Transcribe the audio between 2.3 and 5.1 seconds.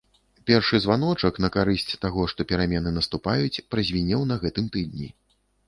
што перамены наступаюць, празвінеў на гэтым тыдні.